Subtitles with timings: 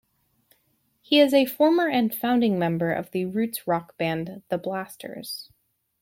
[1.01, 5.51] He is a former and founding member of the roots rock band the Blasters.